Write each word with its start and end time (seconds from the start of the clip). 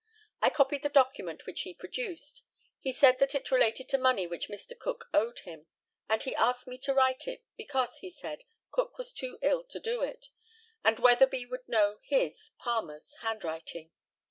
I 0.41 0.49
copied 0.49 0.81
the 0.81 0.89
document 0.89 1.45
which 1.45 1.61
he 1.61 1.75
produced. 1.75 2.41
He 2.79 2.91
said 2.91 3.19
that 3.19 3.35
it 3.35 3.51
related 3.51 3.87
to 3.89 3.99
money 3.99 4.25
which 4.25 4.47
Mr. 4.49 4.73
Cook 4.75 5.07
owed 5.13 5.41
him; 5.41 5.67
and 6.09 6.23
he 6.23 6.33
asked 6.33 6.65
me 6.65 6.79
to 6.79 6.93
write 6.95 7.27
it, 7.27 7.43
because, 7.55 7.97
he 7.99 8.09
said, 8.09 8.43
Cook 8.71 8.97
was 8.97 9.13
too 9.13 9.37
ill 9.43 9.63
to 9.65 9.79
do 9.79 10.01
it, 10.01 10.29
and 10.83 10.97
Weatherby 10.97 11.45
would 11.45 11.67
know 11.69 11.99
his 12.01 12.49
(Palmer's) 12.57 13.13
handwriting. 13.17 13.91